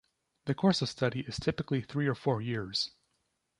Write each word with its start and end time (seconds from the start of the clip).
The 0.45 0.55
course 0.55 0.81
of 0.81 0.89
study 0.89 1.19
is 1.27 1.37
typically 1.37 1.81
three 1.83 2.07
or 2.07 2.15
four 2.15 2.41
years. 2.41 2.89